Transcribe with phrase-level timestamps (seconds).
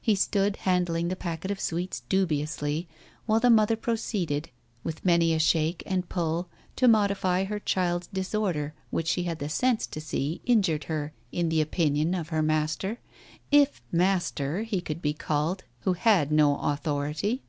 [0.00, 2.86] He stood, handling the packet of sweets dubiously,
[3.26, 4.46] while the mother pro ceeded,
[4.84, 9.48] with many a shake and pull, to modify her child's disorder, which she had the
[9.48, 13.00] sense to see injured her in the opinion of her master,
[13.50, 17.42] if master he could be called who had no authority.